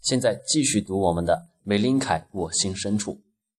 [0.00, 3.12] 现在继续读我们的《美林凯我心深处》。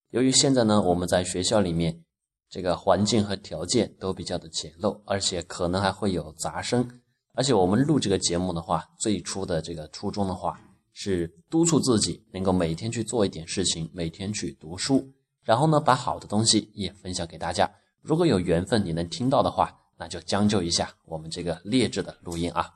[0.09, 2.03] 由于现在呢，我们在学校里面，
[2.49, 6.99] 这个环境和条件都比较的简陋，而且可能还会有杂声。
[7.33, 10.59] 而且我们录这个节目的话，最初的这个初衷的话，
[10.93, 15.07] 是督促自己能够每天去做一点事情，每天去读书，
[15.43, 17.71] 然后呢，把好的东西也分享给大家。
[18.01, 22.67] 如果有缘分你能听到的话，那就将就一下我们这个劣质的录音啊。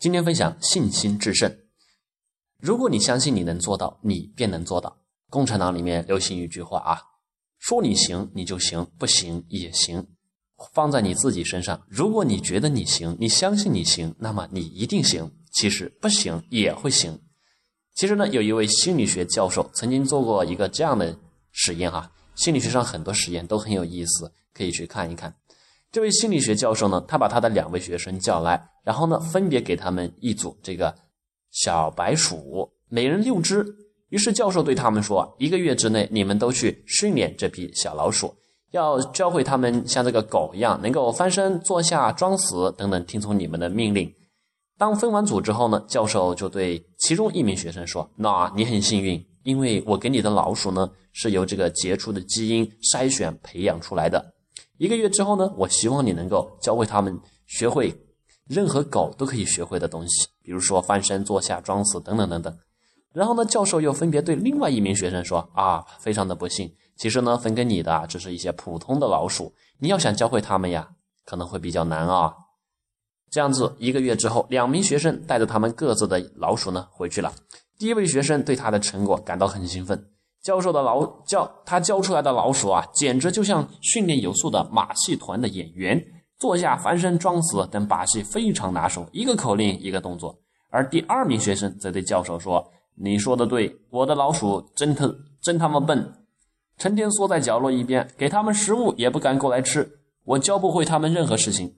[0.00, 1.56] 今天分享信心制胜。
[2.60, 4.96] 如果你相信你能做到，你便能做到。
[5.28, 7.00] 共产党里面流行一句话啊，
[7.58, 10.06] 说你行你就行，不行也行。
[10.74, 15.30] 放在你自己身上，如果你觉得你行，你相信你行，那么你一定行。
[15.52, 17.18] 其实不行也会行。
[17.94, 21.18] 其实呢，有一位心理学教授曾经做过一个这样的
[21.50, 22.12] 实验哈。
[22.36, 25.34] 心理学上很多实验都很有意思，可以去看一看。
[25.90, 30.94] 这位心理学教授呢，他把他的两位学生叫来，然后呢，分别给他们一组这个
[31.50, 33.64] 小白鼠，每人六只。
[34.08, 38.34] 于是教授对他们说：“一个月之内，你们都去训练这批小老鼠，
[38.72, 44.12] 要教会他们像这个狗一样，能够翻身、坐下、装死等等，听从你们的命令。”
[44.76, 54.34] 当分完组之后呢，教授就对其中一名学生说：“那你很幸运，因为我给你的老鼠呢，是由这个杰出的基因筛选培养出来的。
[54.78, 57.94] 一个月之后呢，我希望你能够教会他们学会
[58.50, 62.58] 任何狗都可以学会的东西，比如说翻身、坐下、装死等等等等。”
[63.14, 70.88] 然后呢，教授又分别对另外一名学生说：“啊，非常的不幸，其实呢，分给你的只是一些普通的老鼠，你要想教会他们呀，
[71.24, 72.34] 可能会比较难啊。”
[73.30, 77.32] 这样子，一个月之后，两名学生带着他们各自的老鼠呢回去了。
[77.78, 80.10] 第一位学生对他的成果感到很兴奋，
[80.42, 86.04] 教授的老教他教出来的老鼠啊，简直就像训练有素的马戏团的演员，
[86.40, 90.36] 坐下、翻身、装死等把戏非常拿手，一个口令一个动作。
[90.70, 92.68] 而第二名学生则对教授说。
[93.02, 95.10] 你说的对，我的老鼠真他
[95.40, 96.12] 真他妈笨，
[96.76, 101.74] 成天缩在角落一边，给他们食物也不敢过来吃，我教不会他们任何事情。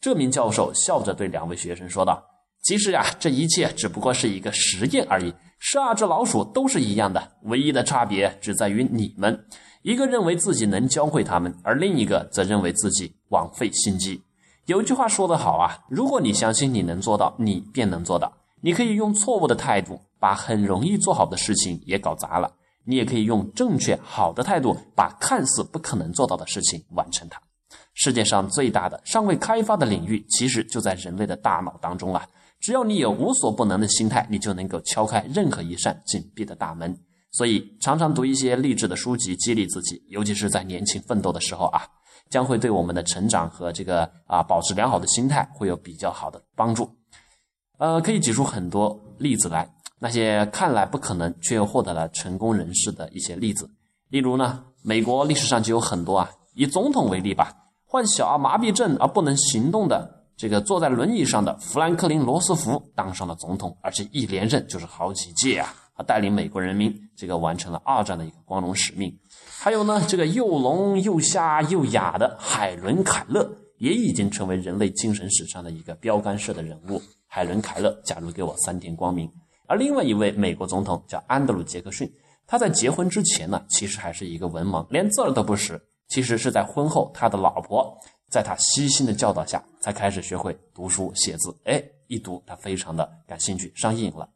[0.00, 2.22] 这名教授笑着对两位学生说道
[2.62, 5.32] ：“其实呀，这一切只不过是一个实验而已。
[5.58, 9.44] 十二只老鼠都是一样的，唯一的差别只在于你们，
[9.82, 14.22] 一个认为自己能教会他们，而另一个则认为自己枉费心机。
[14.66, 18.32] 有句话说得好啊，如果你相信你能做到，你便能做到。
[18.60, 22.52] 你可以用错误的态度。”把很容易做好的事情也搞砸了，
[22.84, 27.40] 你也可以用正确好的态度，把看似不可能做到的事情完成它。
[27.94, 32.22] 世界上最大的尚未开发的领域，其实就在人类的大脑当中啊！
[32.60, 36.96] 只要你有无所不能的心态，你就能够敲开任何一扇紧闭的大门。
[37.32, 41.82] 所以，常常读一些励志的书籍，激励自己，尤其是在年轻奋斗的时候啊，
[42.28, 46.90] 将会对我们的成长和这个啊保持良好的心态会有比较好的帮助。
[47.78, 49.72] 呃，可以举出很多例子来。
[50.00, 53.70] 那些看来不可能却又获得了成功人士的一些例子，
[54.08, 56.30] 例如呢，美国历史上就有很多啊。
[56.54, 57.54] 以总统为例吧，
[57.86, 69.14] 患小儿麻痹症而不能行动的这个坐在轮椅上的富兰克林·罗斯福当上了总统，而且一连任就是好几届啊，他带领美国人民这个完成了二战的一个光荣使命。
[69.58, 77.02] 还有呢，这个又聋又瞎又哑的海伦·凯勒也已经成为人类精神史上的一个标杆式的人物。
[77.26, 79.30] 海伦·凯勒，假如给我三天光明。
[79.66, 82.10] 而另外一位美国总统叫安德鲁·杰克逊，
[82.46, 85.78] 他在结婚之前呢，其实还是一个文盲，连字儿都不识。
[86.08, 87.96] 其实是在婚后，他的老婆
[88.30, 91.54] 在他悉心的教导下，才开始学会读书写字。
[91.64, 94.28] 哎，一读他非常的感兴趣，上瘾了。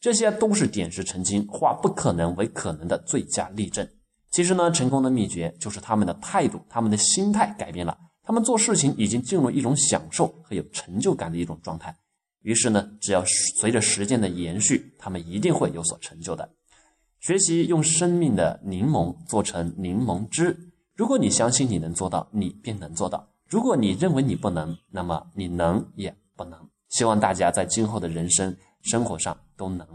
[0.00, 3.88] 这些都是点石成金，化不可能为可能的最佳例证。
[4.30, 11.96] 其实呢，成功的秘诀就是他们的态度，他们的心态改变了，他们做事情已经进入一种享受和有成就感的一种状态。
[12.42, 13.24] 于是呢，只要
[13.58, 16.48] 随着时间的延续，他们一定会有所成就的。
[17.20, 20.54] 学习用生命的柠檬做成柠檬汁。
[20.96, 23.18] 如果你相信你能做到，你便能做到；
[23.48, 26.68] 如果你认为你不能，那么你能也不能。
[26.90, 29.86] 希望大家在今后的人生生活上都能